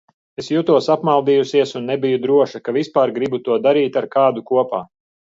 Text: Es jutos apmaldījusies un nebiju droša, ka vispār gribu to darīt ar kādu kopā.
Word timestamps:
Es 0.43 0.47
jutos 0.53 0.85
apmaldījusies 0.93 1.73
un 1.79 1.85
nebiju 1.89 2.19
droša, 2.23 2.61
ka 2.69 2.75
vispār 2.79 3.13
gribu 3.19 3.41
to 3.49 3.59
darīt 3.67 4.01
ar 4.03 4.09
kādu 4.17 4.45
kopā. 4.49 4.81